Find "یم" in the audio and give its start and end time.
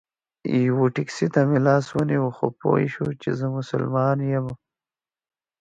4.33-4.47